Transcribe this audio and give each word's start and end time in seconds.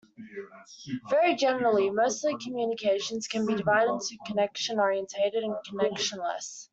Very 1.11 1.35
generally, 1.35 1.91
most 1.91 2.25
of 2.25 2.39
communications 2.39 3.27
can 3.27 3.45
be 3.45 3.53
divided 3.53 3.91
into 3.93 4.17
connection-oriented, 4.25 5.35
and 5.35 5.53
connectionless. 5.69 6.69